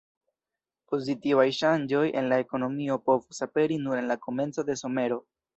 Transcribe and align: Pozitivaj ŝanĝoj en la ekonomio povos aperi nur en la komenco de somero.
Pozitivaj 0.93 1.45
ŝanĝoj 1.57 2.01
en 2.21 2.31
la 2.33 2.41
ekonomio 2.45 2.99
povos 3.11 3.45
aperi 3.49 3.81
nur 3.85 4.03
en 4.03 4.11
la 4.15 4.21
komenco 4.27 4.69
de 4.73 4.81
somero. 4.85 5.25